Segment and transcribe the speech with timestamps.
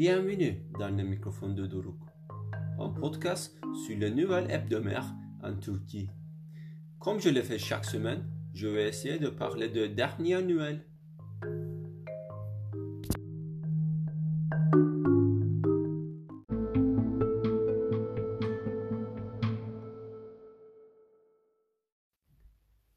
[0.00, 2.00] Bienvenue dans le microphone de Doruk,
[2.78, 6.08] un podcast sur les nouvelles hebdomadaires en Turquie.
[6.98, 8.24] Comme je le fais chaque semaine,
[8.54, 10.86] je vais essayer de parler de dernières nouvelles.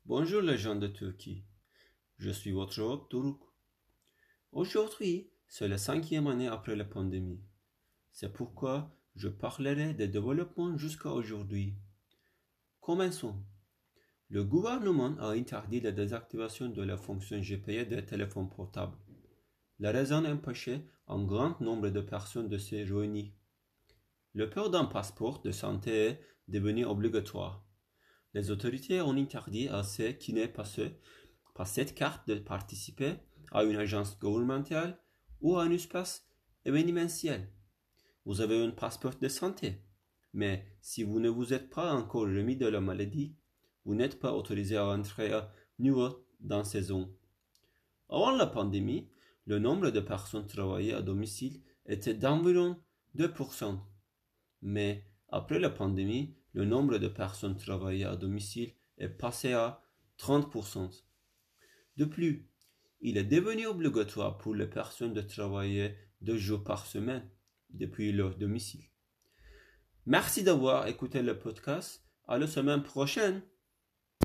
[0.05, 1.43] Bonjour les gens de Turquie,
[2.17, 3.41] je suis votre hôte Doruk.
[4.53, 7.39] Aujourd'hui, c'est la cinquième année après la pandémie.
[8.11, 11.75] C'est pourquoi je parlerai des développements jusqu'à aujourd'hui.
[12.81, 13.35] Commençons.
[14.29, 18.97] Le gouvernement a interdit la désactivation de la fonction GPA des téléphones portables.
[19.77, 23.31] La raison empêchait un grand nombre de personnes de se réunir.
[24.33, 27.63] Le port d'un passeport de santé est devenu obligatoire.
[28.33, 30.63] Les autorités ont interdit à ceux qui pas,
[31.53, 33.17] pas cette carte de participer
[33.51, 34.97] à une agence gouvernementale
[35.43, 36.25] ou un espace
[36.65, 37.47] événementiel.
[38.25, 39.83] Vous avez un passeport de santé,
[40.33, 43.35] mais si vous ne vous êtes pas encore remis de la maladie,
[43.85, 47.13] vous n'êtes pas autorisé à entrer à nouveau dans ces zones.
[48.09, 49.09] Avant la pandémie,
[49.45, 52.81] le nombre de personnes travaillant à domicile était d'environ
[53.17, 53.77] 2%.
[54.61, 59.83] Mais après la pandémie, le nombre de personnes travaillant à domicile est passé à
[60.19, 61.03] 30%.
[61.97, 62.47] De plus,
[63.05, 67.29] il est devenu obligatoire pour les personnes de travailler deux jours par semaine
[67.69, 68.85] depuis leur domicile.
[70.05, 72.01] Merci d'avoir écouté le podcast.
[72.25, 73.41] À la semaine prochaine.